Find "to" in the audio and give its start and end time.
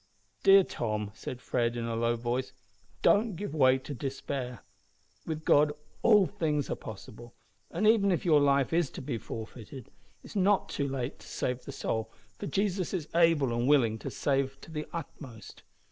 3.77-3.93, 8.93-9.01, 11.19-11.27, 13.99-14.09, 14.61-14.71